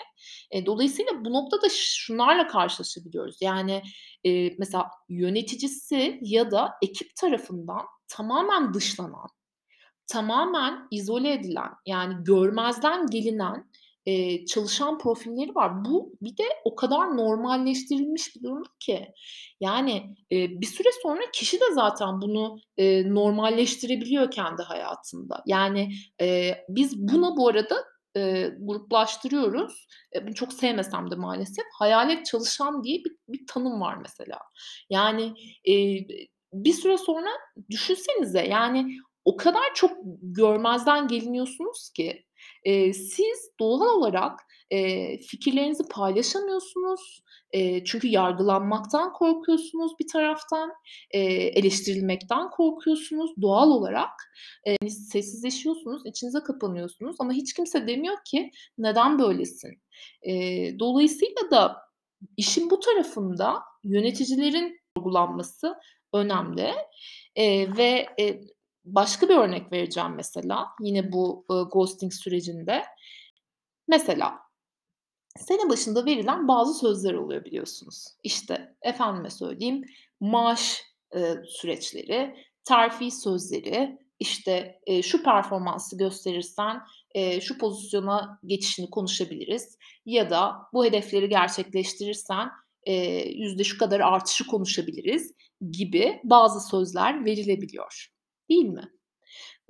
Eee, 0.52 0.66
dolayısıyla 0.66 1.24
bu 1.24 1.32
noktada 1.32 1.66
şunlarla 1.70 2.46
karşılaşabiliyoruz. 2.48 3.36
Yani, 3.42 3.82
eee, 4.24 4.54
mesela 4.58 4.90
yöneticisi 5.08 6.18
ya 6.22 6.50
da 6.50 6.70
ekip 6.82 7.16
tarafından 7.16 7.82
tamamen 8.08 8.74
dışlanan, 8.74 9.28
tamamen 10.06 10.88
izole 10.90 11.32
edilen, 11.32 11.70
yani 11.86 12.14
görmezden 12.24 13.06
gelinen, 13.06 13.70
eee, 14.06 14.46
çalışan 14.46 14.98
profilleri 14.98 15.54
var. 15.54 15.84
Bu 15.84 16.12
bir 16.22 16.36
de 16.38 16.42
o 16.64 16.74
kadar 16.74 17.16
normalleştirilmiş 17.16 18.36
bir 18.36 18.42
durum 18.42 18.62
ki. 18.80 19.06
Yani, 19.60 20.16
eee, 20.30 20.48
bir 20.50 20.66
süre 20.66 20.88
sonra 21.02 21.20
kişi 21.34 21.60
de 21.60 21.64
zaten 21.74 22.20
bunu, 22.22 22.56
eee, 22.76 23.14
normalleştirebiliyor 23.14 24.30
kendi 24.30 24.62
hayatında. 24.62 25.42
Yani, 25.46 25.92
eee, 26.20 26.64
biz 26.68 26.98
buna 26.98 27.36
bu 27.36 27.48
arada, 27.48 27.76
eee, 28.16 28.54
gruplaştırıyoruz. 28.60 29.86
Eee, 30.14 30.26
bunu 30.26 30.34
çok 30.34 30.52
sevmesem 30.52 31.10
de 31.10 31.14
maalesef 31.16 31.64
hayalet 31.78 32.26
çalışan 32.26 32.84
diye 32.84 32.98
bir 33.04 33.12
bir 33.28 33.46
tanım 33.48 33.80
var 33.80 33.96
mesela. 34.02 34.38
Yani, 34.90 35.34
eee, 35.64 36.06
bir 36.52 36.72
süre 36.72 36.98
sonra 36.98 37.28
düşünsenize, 37.70 38.46
yani, 38.46 38.96
o 39.24 39.36
kadar 39.36 39.74
çok 39.74 39.90
görmezden 40.22 41.08
geliniyorsunuz 41.08 41.90
ki, 41.96 42.24
eee, 42.64 42.92
siz 42.92 43.50
doğal 43.60 43.80
olarak, 43.98 44.40
eee, 44.70 45.18
fikirlerinizi 45.30 45.82
paylaşamıyorsunuz. 45.90 47.22
Eee, 47.52 47.82
çünkü 47.86 48.08
yargılanmaktan 48.08 49.12
korkuyorsunuz 49.12 49.92
bir 50.00 50.06
taraftan, 50.12 50.70
eee, 51.14 51.48
eleştirilmekten 51.58 52.50
korkuyorsunuz 52.50 53.30
doğal 53.42 53.70
olarak. 53.70 54.10
Hani, 54.66 54.90
sessizleşiyorsunuz, 54.90 56.02
içinize 56.06 56.38
kapanıyorsunuz 56.40 57.16
ama 57.20 57.32
hiç 57.32 57.52
kimse 57.54 57.86
demiyor 57.86 58.16
ki, 58.30 58.50
"Neden 58.78 59.18
böylesin?" 59.18 59.70
Eee, 60.24 60.76
dolayısıyla 60.78 61.50
da 61.50 61.76
işin 62.36 62.70
bu 62.70 62.80
tarafında 62.80 63.62
yöneticilerin 63.84 64.78
sorgulanması 64.98 65.74
önemli, 66.14 66.70
eee, 67.36 67.76
ve, 67.76 68.06
eee, 68.18 68.40
başka 68.84 69.28
bir 69.28 69.36
örnek 69.36 69.72
vereceğim 69.72 70.12
mesela 70.16 70.66
yine 70.82 71.12
bu, 71.12 71.46
ııı, 71.50 71.68
ghosting 71.72 72.12
sürecinde. 72.12 72.84
Mesela 73.88 74.38
sene 75.38 75.70
başında 75.70 76.06
verilen 76.06 76.48
bazı 76.48 76.74
sözler 76.80 77.14
oluyor 77.14 77.44
biliyorsunuz. 77.44 78.04
İşte, 78.22 78.76
efendime 78.82 79.30
söyleyeyim, 79.30 79.84
maaş, 80.20 80.82
eee, 81.14 81.36
süreçleri, 81.48 82.36
terfi 82.64 83.10
sözleri, 83.10 83.98
işte, 84.18 84.80
eee, 84.86 85.02
şu 85.02 85.22
performansı 85.22 85.98
gösterirsen, 85.98 86.80
eee, 87.14 87.40
şu 87.40 87.58
pozisyona 87.58 88.38
geçişini 88.46 88.90
konuşabiliriz 88.90 89.78
ya 90.06 90.30
da 90.30 90.52
bu 90.72 90.84
hedefleri 90.84 91.28
gerçekleştirirsen, 91.28 92.48
yüzde 93.36 93.64
şu 93.64 93.78
kadar 93.78 94.00
artışı 94.00 94.46
konuşabiliriz 94.46 95.32
gibi 95.72 96.20
bazı 96.24 96.68
sözler 96.68 97.24
verilebiliyor, 97.24 98.08
değil 98.50 98.64
mi? 98.66 98.90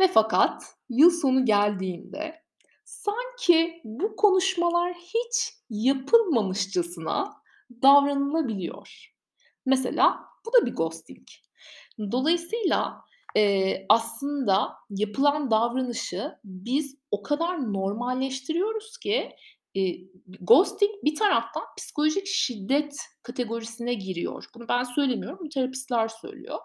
Ve 0.00 0.08
fakat 0.08 0.64
yıl 0.88 1.10
sonu 1.10 1.44
geldiğinde 1.44 2.42
sanki 2.84 3.80
bu 3.84 4.16
konuşmalar 4.16 4.94
hiç 4.94 5.52
yapılmamışçasına 5.70 7.32
davranılabiliyor. 7.82 9.14
Mesela 9.66 10.20
bu 10.46 10.52
da 10.52 10.66
bir 10.66 10.74
ghosting. 10.74 11.26
Dolayısıyla, 12.12 13.00
eee, 13.36 13.86
aslında 13.88 14.72
yapılan 14.90 15.50
davranışı 15.50 16.32
biz 16.44 16.96
o 17.10 17.22
kadar 17.22 17.72
normalleştiriyoruz 17.72 18.98
ki, 18.98 19.30
eee, 19.74 20.00
ghosting 20.40 20.90
bir 21.04 21.14
taraftan 21.14 21.62
psikolojik 21.78 22.26
şiddet 22.26 22.96
kategorisine 23.22 23.94
giriyor. 23.94 24.44
Bunu 24.54 24.68
ben 24.68 24.82
söylemiyorum, 24.84 25.38
bunu 25.40 25.48
terapistler 25.48 26.08
söylüyor. 26.08 26.58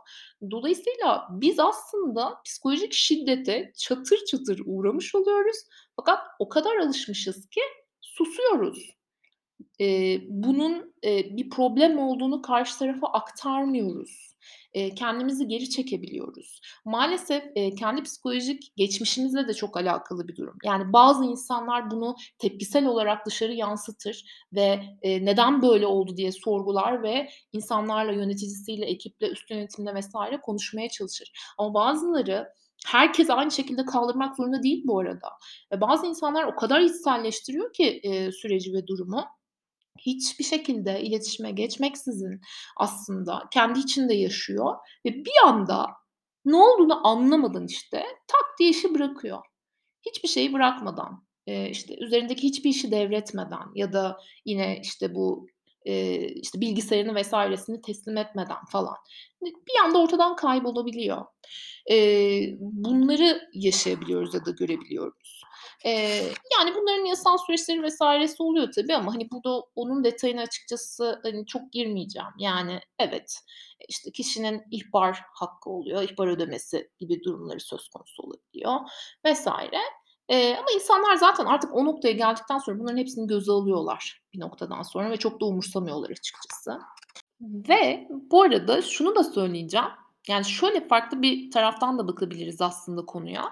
Dolayısıyla 0.51 1.27
biz 1.31 1.59
aslında 1.59 2.41
psikolojik 2.45 2.93
şiddete 2.93 3.71
çatır 3.77 4.19
çatır 4.31 4.61
uğramış 4.65 5.15
oluyoruz 5.15 5.57
fakat 5.95 6.19
o 6.39 6.49
kadar 6.49 6.77
alışmışız 6.77 7.49
ki 7.49 7.61
susuyoruz. 8.01 8.91
Eee, 9.79 10.21
bunun, 10.29 10.93
eee, 11.03 11.29
bir 11.37 11.49
problem 11.49 11.99
olduğunu 11.99 12.41
karşı 12.41 12.79
tarafa 12.79 13.07
aktarmıyoruz. 13.07 14.28
Kendimizi 14.95 15.47
geri 15.47 15.69
çekebiliyoruz. 15.69 16.61
Maalesef, 16.85 17.43
kendi 17.79 18.03
psikolojik 18.03 18.71
geçmişimizle 18.77 19.47
de 19.47 19.53
çok 19.53 19.77
alakalı 19.77 20.27
bir 20.27 20.35
durum. 20.35 20.57
Yani 20.65 20.93
bazı 20.93 21.25
insanlar 21.25 21.91
bunu 21.91 22.15
tepkisel 22.37 22.85
olarak 22.85 23.25
dışarı 23.25 23.53
yansıtır 23.53 24.23
ve, 24.53 24.79
"Neden 25.03 25.61
böyle 25.61 25.85
oldu?" 25.87 26.17
diye 26.17 26.31
sorgular 26.31 27.03
ve 27.03 27.29
insanlarla, 27.53 28.11
yöneticisiyle, 28.11 28.85
ekiple, 28.85 29.27
üst 29.29 29.51
yönetimle 29.51 29.99
vs. 29.99 30.09
konuşmaya 30.41 30.89
çalışır. 30.89 31.31
Ama 31.57 31.73
bazıları 31.73 32.47
herkes 32.87 33.29
aynı 33.29 33.51
şekilde 33.51 33.85
kaldırmak 33.85 34.35
zorunda 34.35 34.63
değil 34.63 34.83
bu 34.87 34.99
arada. 34.99 35.27
Bazı 35.81 36.05
insanlar 36.07 36.43
o 36.43 36.55
kadar 36.55 36.79
içselleştiriyor 36.81 37.73
ki, 37.73 37.99
eee, 38.03 38.31
süreci 38.31 38.73
ve 38.73 38.87
durumu, 38.87 39.23
hiçbir 40.05 40.43
şekilde 40.43 41.01
iletişime 41.01 41.51
geçmeksizin 41.51 42.41
aslında 42.77 43.43
kendi 43.53 43.79
içinde 43.79 44.13
yaşıyor 44.13 44.75
ve 45.05 45.09
bir 45.09 45.47
anda 45.47 45.87
ne 46.45 46.55
olduğunu 46.55 47.07
anlamadan, 47.07 47.65
işte, 47.69 47.97
tak 48.27 48.45
diye 48.59 48.69
işi 48.69 48.93
bırakıyor. 48.93 49.39
Hiçbir 50.05 50.29
şeyi 50.29 50.53
bırakmadan, 50.53 51.27
işte, 51.47 51.95
üzerindeki 51.99 52.43
hiçbir 52.43 52.69
işi 52.69 52.91
devretmeden 52.91 53.67
ya 53.75 53.93
da 53.93 54.17
yine, 54.45 54.79
işte, 54.83 55.15
bu, 55.15 55.47
işte, 56.35 56.61
bilgisayarını 56.61 57.21
vs.sini 57.21 57.81
teslim 57.81 58.17
etmeden 58.17 58.65
falan 58.71 58.95
bir 59.41 59.85
anda 59.85 59.99
ortadan 59.99 60.35
kaybolabiliyor. 60.35 61.25
Bunları 62.59 63.41
yaşayabiliyoruz 63.53 64.33
ya 64.33 64.45
da 64.45 64.51
görebiliyoruz. 64.51 65.41
Eee, 65.85 66.23
yani, 66.59 66.75
bunların 66.75 67.05
yasal 67.05 67.37
süreçleri 67.37 67.83
vs.si 67.87 68.43
oluyor 68.43 68.71
tabii 68.75 68.95
ama, 68.95 69.13
hani, 69.13 69.31
burada 69.31 69.61
onun 69.75 70.03
detayına 70.03 70.41
açıkçası, 70.41 71.19
hani, 71.23 71.45
çok 71.45 71.71
girmeyeceğim. 71.73 72.29
Yani, 72.39 72.79
evet, 72.99 73.35
işte, 73.89 74.11
kişinin 74.11 74.61
ihbar 74.71 75.21
hakkı 75.33 75.69
oluyor, 75.69 76.03
ihbar 76.03 76.27
ödemesi 76.27 76.89
gibi 76.99 77.23
durumları 77.23 77.59
söz 77.59 77.89
konusu 77.89 78.23
olabiliyor 78.23 78.73
vs. 79.25 79.47
Eee, 80.29 80.55
ama 80.59 80.67
insanlar 80.75 81.15
zaten 81.15 81.45
artık 81.45 81.75
o 81.75 81.85
noktaya 81.85 82.11
geldikten 82.11 82.57
sonra 82.57 82.79
bunların 82.79 82.97
hepsini 82.97 83.27
göze 83.27 83.51
alıyorlar 83.51 84.21
bir 84.33 84.39
noktadan 84.39 84.81
sonra 84.83 85.09
ve 85.11 85.17
çok 85.17 85.41
da 85.41 85.45
umursamıyorlar 85.45 86.09
açıkçası. 86.09 86.79
Ve 87.41 88.07
bu 88.11 88.41
arada 88.43 88.81
şunu 88.81 89.15
da 89.15 89.23
söyleyeceğim, 89.23 89.87
yani, 90.29 90.45
şöyle 90.45 90.87
farklı 90.87 91.21
bir 91.23 91.51
taraftan 91.51 91.99
da 91.99 92.07
bakabiliriz 92.09 92.61
aslında 92.61 93.05
konuya. 93.05 93.43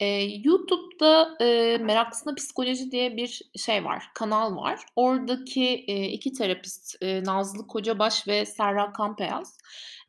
Eee, 0.00 0.40
YouTube'da, 0.44 1.36
eee, 1.40 1.78
"Meraklısına 1.78 2.34
Psikoloji" 2.34 2.90
diye 2.92 3.16
bir 3.16 3.42
şey 3.56 3.84
var, 3.84 4.04
kanal 4.14 4.56
var. 4.56 4.80
Oradaki, 4.96 5.62
eee, 5.64 6.06
2 6.12 6.32
terapist, 6.32 6.96
eee, 7.02 7.24
Nazlı 7.24 7.66
Kocabaş 7.66 8.28
ve 8.28 8.46
Serra 8.46 8.92
Kanbeyaz, 8.92 9.58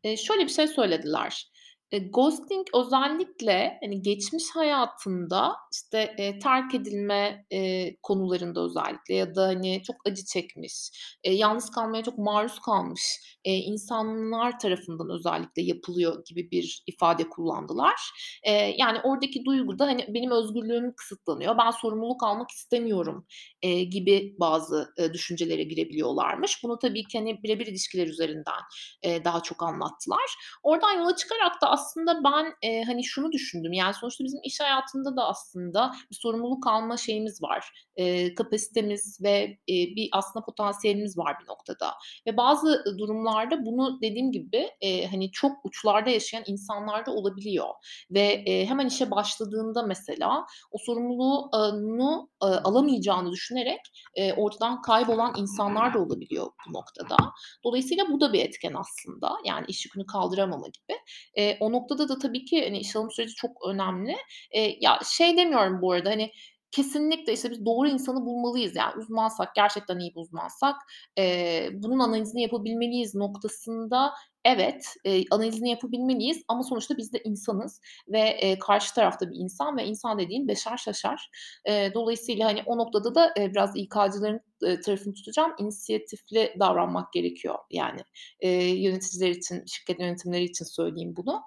eee, 0.03 0.17
şöyle 0.17 0.43
bir 0.43 0.49
şey 0.51 0.67
söylediler: 0.67 1.51
Eee, 1.93 1.99
ghosting 2.13 2.67
özellikle, 2.75 3.77
hani, 3.83 4.01
geçmiş 4.01 4.43
hayatında, 4.55 5.55
işte, 5.73 6.15
eee, 6.19 6.39
terk 6.39 6.75
edilme, 6.75 7.45
eee, 7.51 7.97
konularında 8.03 8.61
özellikle 8.65 9.15
ya 9.15 9.35
da, 9.35 9.43
hani, 9.47 9.81
çok 9.87 9.95
acı 10.07 10.25
çekmiş, 10.25 10.91
eee, 11.23 11.33
yalnız 11.33 11.71
kalmaya 11.71 12.03
çok 12.03 12.17
maruz 12.17 12.59
kalmış, 12.59 13.01
eee, 13.45 13.53
insanlar 13.57 14.59
tarafından 14.59 15.09
özellikle 15.09 15.61
yapılıyor 15.61 16.23
gibi 16.25 16.51
bir 16.51 16.83
ifade 16.87 17.29
kullandılar. 17.29 17.95
Eee, 18.45 18.75
yani, 18.79 18.99
oradaki 19.03 19.45
duygu 19.45 19.79
da, 19.79 19.85
hani, 19.85 20.05
benim 20.09 20.31
özgürlüğüm 20.31 20.93
kısıtlanıyor, 20.97 21.57
ben 21.57 21.71
sorumluluk 21.71 22.23
almak 22.23 22.51
istemiyorum, 22.51 23.25
eee, 23.61 23.83
gibi 23.83 24.35
bazı, 24.39 24.93
eee, 24.99 25.13
düşüncelere 25.13 25.63
girebiliyorlarmış. 25.63 26.63
Bunu 26.63 26.79
tabii 26.79 27.03
ki, 27.03 27.17
hani, 27.19 27.43
birebir 27.43 27.67
ilişkiler 27.67 28.07
üzerinden, 28.07 28.61
eee, 29.03 29.25
daha 29.25 29.43
çok 29.43 29.63
anlattılar. 29.63 30.35
Oradan 30.63 30.91
yola 30.99 31.15
çıkarak 31.15 31.61
da 31.61 31.69
aslında 31.71 31.82
ben, 32.23 32.53
eee, 32.63 32.83
hani, 32.87 33.03
şunu 33.03 33.31
düşündüm, 33.31 33.73
yani, 33.73 33.93
sonuçta 33.93 34.23
bizim 34.23 34.39
iş 34.43 34.59
hayatında 34.59 35.15
da 35.17 35.27
aslında 35.27 35.91
bir 36.11 36.15
sorumluluk 36.15 36.67
alma 36.67 36.97
şeyimiz 36.97 37.43
var, 37.43 37.69
eee, 37.97 38.35
kapasitemiz 38.35 39.19
ve, 39.23 39.57
eee, 39.67 39.93
bir 39.95 40.09
aslında 40.11 40.45
potansiyelimiz 40.45 41.17
var 41.17 41.35
bir 41.43 41.47
noktada. 41.47 41.93
Ve 42.27 42.37
bazı, 42.37 42.83
durumlarda 42.99 43.65
bunu 43.65 43.99
dediğim 44.01 44.31
gibi, 44.31 44.69
eee, 44.81 45.07
hani, 45.07 45.31
çok 45.31 45.51
uçlarda 45.65 46.09
yaşayan 46.09 46.43
insanlar 46.47 47.05
da 47.05 47.11
olabiliyor 47.11 47.67
ve, 48.11 48.43
eee, 48.47 48.65
hemen 48.65 48.87
işe 48.87 49.11
başladığında 49.11 49.83
mesela 49.83 50.45
o 50.71 50.77
sorumluluğu 50.85 51.49
aaa, 51.53 51.71
nu 51.71 52.29
aaa, 52.41 52.61
alamayacağını 52.63 53.31
düşünerek, 53.31 53.79
eee, 54.17 54.33
ortadan 54.37 54.81
kaybolan 54.81 55.33
insanlar 55.37 55.93
da 55.93 55.99
olabiliyor 55.99 56.47
bu 56.67 56.73
noktada. 56.73 57.17
Dolayısıyla 57.63 58.05
bu 58.11 58.21
da 58.21 58.33
bir 58.33 58.39
etken 58.45 58.73
aslında, 58.73 59.31
yani, 59.45 59.65
iş 59.67 59.85
yükünü 59.85 60.05
kaldıramama 60.05 60.67
gibi. 60.67 60.97
Eee, 61.37 61.57
o 61.61 61.71
noktada 61.73 62.09
da 62.09 62.19
tabii 62.19 62.45
ki, 62.45 62.63
hani, 62.65 62.79
işe 62.79 62.99
alım 62.99 63.11
süreci 63.11 63.35
çok 63.35 63.51
önemli. 63.69 64.15
Eee, 64.53 64.77
ya, 64.81 64.99
şey 65.17 65.37
demiyorum 65.37 65.81
bu 65.81 65.93
arada, 65.93 66.09
hani, 66.11 66.31
kesinlikle, 66.71 67.33
işte, 67.33 67.51
biz 67.51 67.65
doğru 67.65 67.89
insanı 67.89 68.25
bulmalıyız, 68.25 68.75
yani, 68.75 68.93
uzmansak, 68.97 69.55
gerçekten 69.55 69.99
iyi 69.99 70.11
bir 70.15 70.21
uzmansak, 70.21 70.75
eee, 71.17 71.69
bunun 71.73 71.99
analizini 71.99 72.41
yapabilmeliyiz 72.41 73.15
noktasında 73.15 74.13
evet, 74.45 74.85
eee, 75.05 75.23
analizini 75.31 75.69
yapabilmeliyiz 75.69 76.43
ama 76.47 76.63
sonuçta 76.63 76.97
biz 76.97 77.13
de 77.13 77.21
insanız 77.23 77.81
ve, 78.07 78.19
eee, 78.19 78.59
karşı 78.59 78.93
taraf 78.95 79.19
da 79.21 79.31
bir 79.31 79.35
insan 79.35 79.77
ve 79.77 79.85
insan 79.85 80.19
dediğin 80.19 80.47
beşer 80.47 80.77
şaşar. 80.77 81.29
Eee, 81.67 81.91
dolayısıyla, 81.93 82.47
hani, 82.47 82.63
o 82.65 82.77
noktada 82.77 83.15
da, 83.15 83.33
eee, 83.37 83.51
biraz 83.51 83.71
İK'cıların, 83.77 84.41
eee, 84.63 84.79
tarafını 84.81 85.13
tutacağım. 85.13 85.51
İnisiyatifli 85.59 86.53
davranmak 86.59 87.13
gerekiyor, 87.13 87.55
yani, 87.71 88.01
eee, 88.41 88.81
yöneticiler 88.83 89.29
için, 89.29 89.63
şirket 89.67 89.99
yönetimleri 89.99 90.43
için 90.43 90.65
söyleyeyim 90.65 91.13
bunu. 91.17 91.41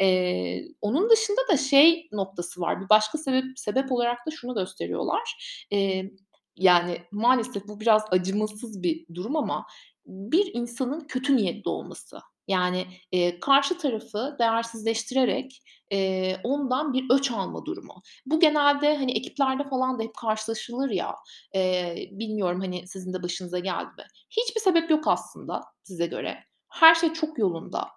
Eee, 0.00 0.64
onun 0.80 1.10
dışında 1.10 1.40
da 1.52 1.56
şey 1.56 2.08
noktası 2.12 2.60
var, 2.60 2.80
bir 2.80 2.88
başka 2.88 3.18
sebep 3.18 3.44
sebep 3.56 3.92
olarak 3.92 4.18
da 4.26 4.30
şunu 4.30 4.54
gösteriyorlar. 4.54 5.22
Eee, 5.70 6.10
yani, 6.56 6.98
maalesef 7.12 7.68
bu 7.68 7.80
biraz 7.80 8.02
acımasız 8.10 8.82
bir 8.82 9.06
durum 9.14 9.36
ama 9.36 9.66
bir 10.06 10.50
insanın 10.54 11.00
kötü 11.00 11.36
niyetli 11.36 11.68
olması. 11.70 12.18
Yani, 12.50 12.86
eee, 13.12 13.40
karşı 13.40 13.78
tarafı 13.78 14.36
değersizleştirerek, 14.40 15.62
eee, 15.90 16.40
ondan 16.44 16.92
bir 16.92 17.04
öç 17.10 17.30
alma 17.32 17.64
durumu. 17.66 18.02
Bu 18.26 18.40
genelde, 18.40 18.96
hani, 18.96 19.12
ekiplerde 19.18 19.64
falan 19.70 19.98
da 19.98 20.02
hep 20.02 20.14
karşılaşılır 20.16 20.90
ya, 20.90 21.16
eee, 21.54 22.08
bilmiyorum, 22.12 22.60
hani, 22.60 22.88
sizin 22.88 23.12
de 23.14 23.22
başınıza 23.22 23.58
geldi 23.58 23.88
mi? 23.98 24.04
Hiçbir 24.30 24.60
sebep 24.60 24.90
yok 24.90 25.08
aslında 25.08 25.62
size 25.84 26.06
göre. 26.06 26.38
Her 26.72 26.94
şey 26.94 27.12
çok 27.12 27.38
yolunda. 27.38 27.88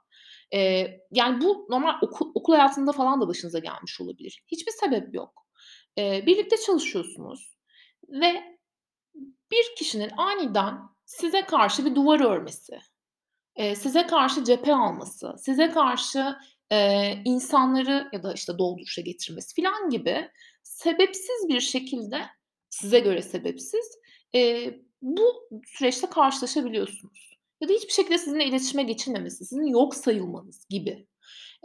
Eee, 0.53 1.01
yani, 1.11 1.41
bu 1.41 1.67
normal 1.69 1.95
oku 2.01 2.31
okul 2.35 2.53
hayatında 2.55 2.91
falan 2.91 3.21
da 3.21 3.27
başınıza 3.27 3.59
gelmiş 3.59 4.01
olabilir. 4.01 4.43
Hiçbir 4.47 4.71
sebep 4.71 5.15
yok. 5.15 5.33
Eee, 5.97 6.23
birlikte 6.27 6.57
çalışıyorsunuz 6.57 7.55
ve 8.09 8.43
bir 9.51 9.75
kişinin 9.77 10.11
aniden 10.17 10.75
size 11.05 11.45
karşı 11.45 11.85
bir 11.85 11.95
duvar 11.95 12.19
örmesi, 12.21 12.79
eee, 13.57 13.75
size 13.75 14.07
karşı 14.07 14.43
cephe 14.43 14.75
alması, 14.75 15.35
size 15.39 15.69
karşı, 15.71 16.35
eee, 16.71 17.21
insanları 17.25 18.09
ya 18.13 18.23
da, 18.23 18.33
işte, 18.33 18.57
dolduruşa 18.57 19.01
getirmesi 19.01 19.55
filan 19.55 19.89
gibi 19.89 20.29
sebepsiz 20.63 21.47
bir 21.49 21.59
şekilde, 21.61 22.21
size 22.69 22.99
göre 22.99 23.21
sebepsiz, 23.21 23.85
eee, 24.33 24.81
bu 25.01 25.49
süreçte 25.65 26.07
karşılaşabiliyorsunuz. 26.07 27.37
Ya 27.61 27.69
da 27.69 27.73
hiçbir 27.73 27.93
şekilde 27.93 28.17
sizinle 28.17 28.45
iletişime 28.45 28.83
geçilmemesi, 28.83 29.45
sizin 29.45 29.65
yok 29.65 29.95
sayılmanız 29.95 30.65
gibi. 30.69 31.07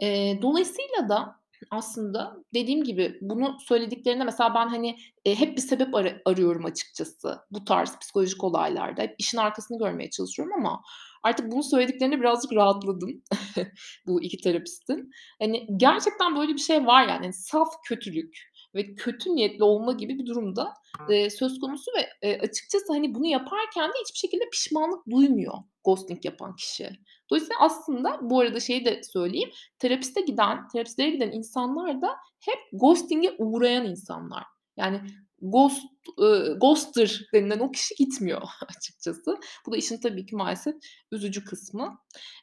Eee, 0.01 0.39
dolayısıyla 0.41 1.09
da 1.09 1.35
aslında 1.71 2.37
dediğim 2.53 2.83
gibi 2.83 3.17
bunu 3.21 3.57
söylediklerinde 3.67 4.23
mesela 4.23 4.55
ben, 4.55 4.67
hani, 4.67 4.97
eee, 5.25 5.35
hep 5.35 5.57
bir 5.57 5.61
sebep 5.61 5.95
ara 5.95 6.13
arıyorum 6.25 6.65
açıkçası 6.65 7.39
bu 7.51 7.65
tarz 7.65 7.99
psikolojik 7.99 8.43
olaylarda. 8.43 9.01
Hep 9.01 9.15
işin 9.17 9.37
arkasını 9.37 9.77
görmeye 9.79 10.09
çalışıyorum 10.09 10.53
ama 10.57 10.81
artık 11.23 11.51
bunu 11.51 11.63
söylediklerinde 11.63 12.19
birazcık 12.19 12.53
rahatladım 12.53 13.23
bu 14.07 14.21
2 14.23 14.37
terapistin. 14.37 15.09
Hani, 15.41 15.67
gerçekten 15.77 16.35
böyle 16.37 16.53
bir 16.53 16.59
şey 16.59 16.85
var 16.85 17.01
yani. 17.01 17.11
Hani, 17.21 17.33
saf 17.33 17.67
kötülük 17.87 18.37
ve 18.75 18.95
kötü 18.95 19.35
niyetli 19.35 19.63
olma 19.63 19.91
gibi 19.93 20.19
bir 20.19 20.25
durum 20.25 20.55
da, 20.55 20.73
eee, 21.09 21.29
söz 21.29 21.59
konusu 21.59 21.91
ve, 21.97 22.09
eee, 22.23 22.39
açıkçası, 22.41 22.93
hani, 22.93 23.15
bunu 23.15 23.25
yaparken 23.25 23.89
de 23.89 23.93
hiçbir 24.05 24.17
şekilde 24.19 24.43
pişmanlık 24.51 25.09
duymuyor 25.11 25.53
ghosting 25.83 26.25
yapan 26.25 26.55
kişi. 26.55 26.89
Dolayısıyla 27.29 27.55
aslında 27.59 28.19
bu 28.21 28.39
arada 28.39 28.59
şeyi 28.59 28.85
de 28.85 29.01
söyleyeyim, 29.03 29.49
terapiste 29.79 30.21
giden, 30.21 30.67
terapistlere 30.67 31.09
giden 31.09 31.31
insanlar 31.31 32.01
da 32.01 32.07
hep 32.45 32.59
ghosting'e 32.73 33.35
uğrayan 33.37 33.85
insanlar. 33.85 34.43
Yani 34.77 35.01
ghost, 35.41 35.81
ııı, 36.19 36.57
ghoster 36.59 37.21
denilen 37.33 37.59
o 37.59 37.71
kişi 37.71 37.95
gitmiyor 37.95 38.41
açıkçası. 38.77 39.37
Bu 39.67 39.71
da 39.71 39.77
işin 39.77 39.97
tabii 40.01 40.25
ki 40.25 40.35
maalesef 40.35 40.75
üzücü 41.11 41.45
kısmı. 41.45 41.97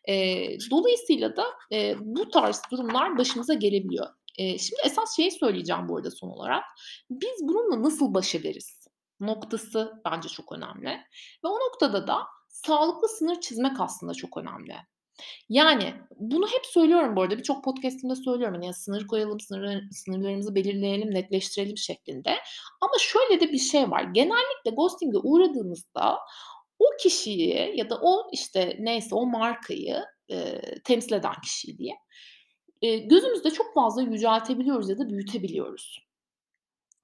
Eee, 0.09 0.59
dolayısıyla 0.71 1.37
da, 1.37 1.45
eee, 1.71 1.97
bu 2.01 2.31
tarz 2.31 2.63
durumlar 2.73 3.19
başımıza 3.19 3.55
gelebiliyor. 3.55 4.07
Eee, 4.39 4.59
şimdi 4.59 4.81
esas 4.85 5.17
şeyi 5.17 5.31
söyleyeceğim 5.31 5.89
bu 5.89 5.97
arada 5.97 6.11
son 6.11 6.29
olarak. 6.29 6.65
Biz 7.11 7.41
bununla 7.49 7.83
nasıl 7.83 8.15
baş 8.15 8.35
ederiz 8.35 8.87
noktası 9.21 9.93
bence 10.05 10.29
çok 10.29 10.53
önemli 10.53 10.89
ve 11.45 11.49
o 11.49 11.55
noktada 11.69 12.07
da 12.07 12.19
sağlıklı 12.49 13.09
sınır 13.09 13.41
çizmek 13.41 13.81
aslında 13.81 14.15
çok 14.15 14.37
önemli. 14.37 14.75
Yani 15.49 15.95
bunu 16.17 16.47
hep 16.47 16.67
söylüyorum 16.67 17.17
bu 17.17 17.23
arada, 17.23 17.39
birçok 17.39 17.65
podcast'imde 17.65 18.15
söylüyorum, 18.17 18.55
hani, 18.55 18.67
ya 18.67 18.73
sınır 18.73 19.07
koyalım, 19.07 19.41
sınırlar 19.41 19.83
sınırlarımızı 19.93 20.55
belirleyelim, 20.55 21.15
netleştirelim 21.15 21.77
şeklinde 21.79 22.31
ama 22.81 22.93
şöyle 23.01 23.41
de 23.41 23.53
bir 23.53 23.59
şey 23.59 23.91
var. 23.91 24.03
Genellikle 24.03 24.71
ghosting'e 24.77 25.19
uğradığımızda 25.23 26.19
o 26.79 26.85
kişiyi 27.03 27.73
ya 27.77 27.91
da 27.91 27.99
o, 28.03 28.31
işte, 28.33 28.77
neyse 28.81 29.15
o 29.15 29.27
markayı, 29.27 30.05
eee, 30.29 30.63
temsil 30.85 31.13
eden 31.13 31.35
kişiyi 31.45 31.79
diyeyim, 31.79 31.99
eee, 32.83 32.99
gözümüzde 32.99 33.51
çok 33.51 33.75
fazla 33.75 34.03
yüceltebiliyoruz 34.03 34.91
ya 34.91 34.99
da 34.99 35.11
büyütebiliyoruz. 35.11 36.01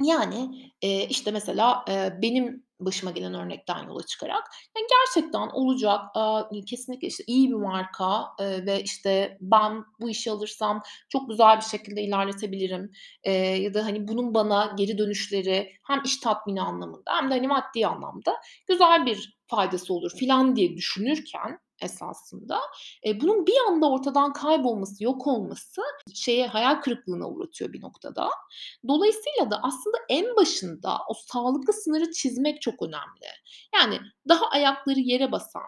Yani, 0.05 0.73
eee, 0.83 1.07
işte, 1.11 1.31
mesela, 1.31 1.85
eee, 1.89 2.19
benim 2.23 2.67
başıma 2.87 3.11
gelen 3.11 3.35
örnekten 3.35 3.87
yola 3.89 4.03
çıkarak, 4.07 4.45
ya, 4.77 4.83
gerçekten 4.91 5.49
olacak, 5.49 6.01
aaa, 6.15 6.49
kesinlikle, 6.67 7.09
işte, 7.09 7.25
iyi 7.27 7.49
bir 7.49 7.55
marka, 7.55 8.25
eee, 8.41 8.67
ve, 8.67 8.83
işte, 8.83 9.39
ben 9.41 9.85
bu 10.01 10.11
işi 10.11 10.31
alırsam 10.31 10.83
çok 11.09 11.29
güzel 11.31 11.57
bir 11.57 11.63
şekilde 11.65 12.03
ilerletebilirim, 12.03 12.91
eee, 13.27 13.33
ya 13.63 13.75
da, 13.75 13.85
hani, 13.85 14.09
bunun 14.09 14.35
bana 14.35 14.73
geri 14.79 14.99
dönüşleri 14.99 15.73
hem 15.87 16.03
iş 16.05 16.17
tatmini 16.17 16.63
anlamında 16.63 17.11
hem 17.17 17.31
de, 17.31 17.35
hani, 17.35 17.49
maddi 17.49 17.87
anlamda 17.87 18.37
güzel 18.69 19.07
bir 19.07 19.39
faydası 19.47 19.95
olur 19.95 20.11
filan 20.19 20.57
diye 20.57 20.77
düşünürken 20.77 21.59
esasında, 21.83 22.61
eee, 23.05 23.21
bunun 23.21 23.47
bir 23.47 23.55
anda 23.69 23.91
ortadan 23.91 24.33
kaybolması, 24.33 25.05
yok 25.05 25.27
olması 25.27 25.83
şeye, 26.15 26.47
hayal 26.47 26.75
kırıklığına 26.83 27.29
uğratıyor 27.29 27.73
bir 27.73 27.83
noktada. 27.83 28.29
Dolayısıyla 28.89 29.51
da 29.51 29.61
aslında 29.63 29.97
en 30.09 30.37
başında 30.37 30.99
o 31.09 31.15
sağlıklı 31.15 31.73
sınırı 31.73 32.11
çizmek 32.13 32.63
çok 32.63 32.83
önemli. 32.83 33.27
Yani 33.75 33.99
daha 34.29 34.47
ayakları 34.51 35.01
yere 35.01 35.33
basan, 35.33 35.63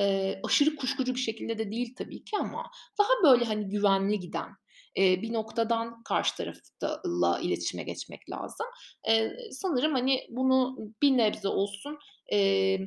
eee, 0.00 0.40
aşırı 0.44 0.76
kuşkucu 0.76 1.14
bir 1.14 1.20
şekilde 1.20 1.58
de 1.58 1.70
değil 1.72 1.94
tabii 1.98 2.24
ki 2.24 2.36
ama 2.40 2.62
daha 2.98 3.08
böyle, 3.32 3.44
hani, 3.44 3.68
güvenli 3.68 4.20
giden, 4.20 4.48
eee, 4.96 5.18
bir 5.22 5.32
noktadan 5.32 6.02
karşı 6.02 6.36
tarafta 6.36 7.02
la 7.06 7.38
iletişime 7.40 7.82
geçmek 7.82 8.30
lazım. 8.30 8.66
Eee, 9.08 9.36
sanırım, 9.52 9.92
hani, 9.92 10.20
bunu 10.30 10.76
bir 11.02 11.16
nebze 11.16 11.48
olsun, 11.48 11.98
emm, 12.28 12.86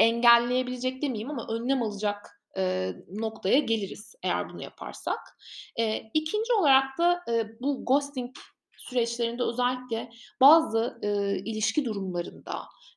engelleyebilecek 0.00 1.02
demeyeyim 1.02 1.30
ama 1.30 1.48
önlem 1.50 1.82
alacak, 1.84 2.42
eee, 2.56 2.96
noktaya 3.10 3.60
geliriz 3.60 4.14
eğer 4.22 4.50
bunu 4.50 4.62
yaparsak. 4.62 5.20
Eee, 5.78 6.10
2'nci 6.14 6.52
olarak 6.54 6.98
da, 6.98 7.20
eee, 7.28 7.52
bu 7.62 7.84
ghosting 7.86 8.36
süreçlerinde 8.78 9.42
özellikle 9.44 10.10
bazı, 10.42 11.00
eee, 11.02 11.42
ilişki 11.44 11.84
durumlarında, 11.84 12.54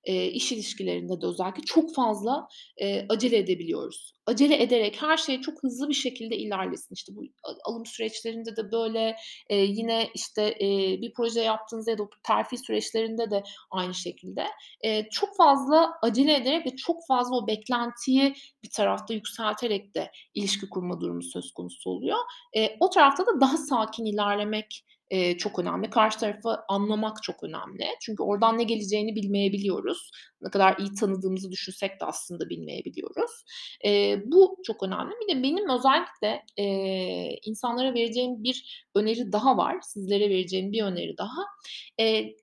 eee, 0.08 0.28
iş 0.28 0.52
ilişkilerinde 0.52 1.22
de 1.22 1.26
özellikle 1.28 1.62
çok 1.64 1.96
fazla, 1.96 2.48
eee, 2.82 3.06
acele 3.10 3.38
edebiliyoruz. 3.38 4.14
Acele 4.26 4.64
ederek 4.64 5.02
her 5.02 5.18
şey 5.18 5.42
çok 5.42 5.64
hızlı 5.64 5.90
bir 5.90 5.94
şekilde 5.94 6.38
ilerlesin. 6.38 6.96
İşte, 6.96 7.16
bu 7.16 7.22
alım 7.66 7.86
süreçlerinde 7.86 8.56
de 8.56 8.72
böyle, 8.72 9.16
eee, 9.50 9.58
yine, 9.66 10.10
işte, 10.16 10.56
eee, 10.60 11.02
bir 11.02 11.14
proje 11.14 11.42
yaptığınızda 11.42 11.92
ya 11.92 11.98
da 11.98 12.04
terfi 12.24 12.58
süreçlerinde 12.58 13.32
de 13.32 13.44
aynı 13.72 13.94
şekilde, 13.94 14.46
eee, 14.84 15.08
çok 15.12 15.38
fazla 15.38 15.92
acele 16.04 16.36
ederek 16.36 16.66
ve 16.66 16.76
çok 16.76 16.98
fazla 17.08 17.36
o 17.36 17.48
beklentiyi 17.48 18.34
bir 18.64 18.70
tarafta 18.70 19.14
yükselterek 19.14 19.96
de 19.96 20.12
ilişki 20.34 20.70
kurma 20.70 21.02
durumu 21.02 21.24
söz 21.24 21.52
konusu 21.52 21.90
oluyor. 21.90 22.18
Eee, 22.56 22.78
o 22.80 22.90
tarafta 22.90 23.26
da 23.26 23.42
daha 23.42 23.58
sakin 23.58 24.06
ilerlemek, 24.06 24.84
eee, 25.14 25.38
çok 25.38 25.60
önemli. 25.60 25.92
Karşı 25.92 26.20
tarafı 26.20 26.58
anlamak 26.70 27.24
çok 27.24 27.44
önemli. 27.44 27.86
Çünkü 28.02 28.24
oradan 28.24 28.60
ne 28.60 28.64
geleceğini 28.64 29.16
bilmeyebiliyoruz. 29.16 30.12
Ne 30.42 30.50
kadar 30.52 30.78
iyi 30.80 30.94
tanıdığımızı 31.00 31.52
düşünsek 31.52 31.92
de 32.02 32.06
aslında 32.06 32.50
bilmeyebiliyoruz. 32.50 33.32
Eee, 33.86 34.24
bu 34.26 34.58
çok 34.66 34.84
önemli. 34.84 35.14
Bir 35.24 35.36
de 35.38 35.44
benim 35.44 35.70
özellikle, 35.70 36.44
eee, 36.58 37.40
insanlara 37.46 37.94
vereceğim 37.94 38.44
bir 38.44 38.88
öneri 38.96 39.32
daha 39.32 39.58
var. 39.58 39.78
Sizlere 39.84 40.30
vereceğim 40.30 40.72
bir 40.72 40.84
öneri 40.84 41.18
daha. 41.18 41.42
Eee, 42.00 42.36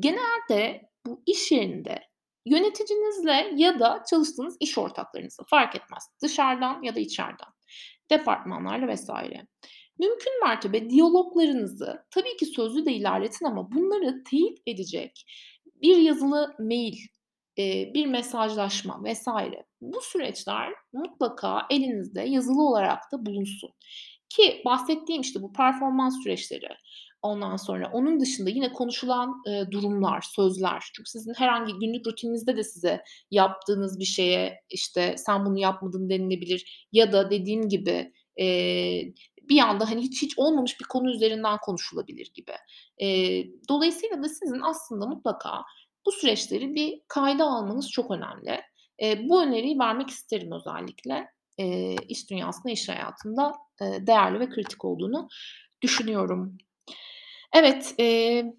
genelde 0.00 0.82
bu 1.06 1.22
iş 1.26 1.52
yerinde 1.52 1.98
yöneticinizle 2.46 3.52
ya 3.56 3.80
da 3.80 4.02
çalıştığınız 4.10 4.56
iş 4.60 4.78
ortaklarınızla 4.78 5.44
fark 5.50 5.76
etmez, 5.76 6.04
dışarıdan 6.22 6.82
ya 6.82 6.96
da 6.96 7.00
içeriden, 7.00 7.48
departmanlarla 8.10 8.94
vs. 8.94 9.10
mümkün 9.98 10.40
mertebe 10.44 10.90
diyaloglarınızı 10.90 12.04
tabii 12.10 12.36
ki 12.36 12.46
sözlü 12.46 12.86
de 12.86 12.92
ilerletin 12.92 13.46
ama 13.46 13.72
bunları 13.72 14.24
teyit 14.30 14.58
edecek 14.66 15.24
bir 15.82 15.96
yazılı 15.96 16.54
mail, 16.58 16.96
bir 17.94 18.06
mesajlaşma 18.06 19.00
vs. 19.04 19.28
bu 19.80 20.00
süreçler 20.00 20.72
mutlaka 20.92 21.66
elinizde 21.70 22.20
yazılı 22.22 22.62
olarak 22.68 22.98
da 23.12 23.26
bulunsun 23.26 23.70
ki 24.28 24.62
bahsettiğim, 24.64 25.22
işte, 25.22 25.42
bu 25.42 25.52
performans 25.52 26.22
süreçleri, 26.22 26.68
ondan 27.22 27.56
sonra 27.56 27.90
onun 27.92 28.20
dışında 28.20 28.50
yine 28.50 28.72
konuşulan, 28.72 29.42
durumlar, 29.70 30.20
sözler 30.36 30.84
çünkü 30.94 31.10
sizin 31.10 31.34
herhangi 31.34 31.72
günlük 31.80 32.06
rutininizde 32.06 32.56
de 32.56 32.62
size 32.64 33.02
yaptığınız 33.30 33.98
bir 34.00 34.04
şeye, 34.04 34.60
işte, 34.70 35.14
"Sen 35.18 35.46
bunu 35.46 35.58
yapmadın." 35.58 36.10
denilebilir 36.10 36.88
ya 36.92 37.12
da 37.12 37.30
dediğim 37.30 37.68
gibi, 37.68 38.12
eee, 38.36 39.14
bir 39.48 39.58
anda, 39.60 39.90
hani, 39.90 40.02
hiç 40.02 40.22
hiç 40.22 40.38
olmamış 40.38 40.80
bir 40.80 40.84
konu 40.86 41.10
üzerinden 41.10 41.58
konuşulabilir 41.58 42.30
gibi. 42.34 42.52
Eee, 42.98 43.46
dolayısıyla 43.68 44.22
da 44.22 44.28
sizin 44.28 44.60
aslında 44.62 45.06
mutlaka 45.06 45.62
bu 46.06 46.12
süreçleri 46.12 46.74
bir 46.74 47.00
kayda 47.08 47.44
almanız 47.44 47.90
çok 47.90 48.10
önemli. 48.10 48.60
Eee, 49.00 49.20
bu 49.28 49.42
öneriyi 49.42 49.78
vermek 49.78 50.10
isterim 50.10 50.52
özellikle. 50.52 51.28
Eee, 51.58 51.96
iş 52.08 52.30
dünyasında, 52.30 52.72
iş 52.72 52.88
hayatında, 52.88 53.52
eee, 53.80 54.06
değerli 54.06 54.40
ve 54.40 54.48
kritik 54.50 54.84
olduğunu 54.84 55.28
düşünüyorum. 55.82 56.58
Evet, 57.54 57.94
eee, 57.98 58.54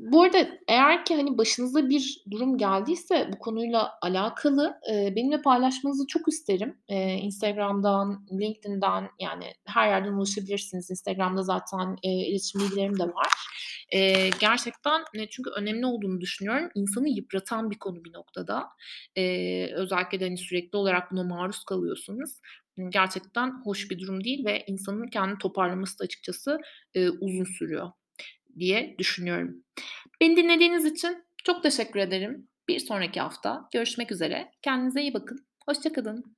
Bu 0.00 0.22
arada 0.22 0.48
eğer 0.68 1.04
ki, 1.04 1.14
hani, 1.16 1.38
başınıza 1.38 1.88
bir 1.88 2.24
durum 2.30 2.58
geldiyse 2.58 3.30
bu 3.32 3.38
konuyla 3.38 3.92
alakalı, 4.02 4.74
eee, 4.88 5.12
benimle 5.16 5.42
paylaşmanızı 5.42 6.06
çok 6.06 6.28
isterim. 6.28 6.78
Eee, 6.88 7.18
Instagram'dan, 7.22 8.26
LinkedIn'den, 8.40 9.08
yani, 9.20 9.44
her 9.66 9.88
yerden 9.88 10.12
ulaşabilirsiniz. 10.12 10.90
Instagram'da 10.90 11.42
zaten, 11.42 11.96
eee, 12.02 12.10
iletişim 12.28 12.60
bilgilerim 12.60 12.98
de 12.98 13.02
var. 13.04 13.32
Eee, 13.92 14.30
gerçekten, 14.40 15.02
eee, 15.14 15.26
çünkü 15.30 15.50
önemli 15.50 15.86
olduğunu 15.86 16.20
düşünüyorum. 16.20 16.68
İnsanı 16.74 17.08
yıpratan 17.08 17.70
bir 17.70 17.78
konu 17.78 18.04
bir 18.04 18.12
noktada. 18.12 18.64
Eee, 19.16 19.72
özellikle 19.74 20.20
de, 20.20 20.24
hani, 20.24 20.38
sürekli 20.38 20.76
olarak 20.76 21.12
buna 21.12 21.24
maruz 21.24 21.64
kalıyorsanız, 21.64 22.40
ımm, 22.78 22.90
gerçekten 22.90 23.52
hoş 23.64 23.90
bir 23.90 23.98
durum 23.98 24.24
değil 24.24 24.44
ve 24.46 24.64
insanın 24.66 25.06
kendini 25.06 25.38
toparlaması 25.38 25.98
da 25.98 26.04
açıkçası, 26.04 26.58
eee, 26.94 27.10
uzun 27.20 27.44
sürüyor 27.58 27.90
diye 28.58 28.94
düşünüyorum. 28.98 29.64
Beni 30.20 30.36
dinlediğiniz 30.36 30.84
için 30.84 31.24
çok 31.44 31.62
teşekkür 31.62 32.00
ederim. 32.00 32.48
Bir 32.68 32.78
sonraki 32.78 33.20
hafta 33.20 33.68
görüşmek 33.72 34.12
üzere. 34.12 34.50
Kendinize 34.62 35.02
iyi 35.02 35.14
bakın. 35.14 35.46
Hoşça 35.68 35.92
kalın. 35.92 36.36